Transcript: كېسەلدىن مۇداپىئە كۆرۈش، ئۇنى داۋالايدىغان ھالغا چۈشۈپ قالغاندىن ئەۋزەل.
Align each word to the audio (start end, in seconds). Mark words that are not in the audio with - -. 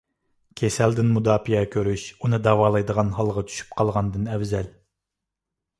كېسەلدىن 0.61 1.11
مۇداپىئە 1.17 1.61
كۆرۈش، 1.75 2.07
ئۇنى 2.23 2.41
داۋالايدىغان 2.49 3.15
ھالغا 3.19 3.45
چۈشۈپ 3.51 3.79
قالغاندىن 3.83 4.29
ئەۋزەل. 4.35 4.75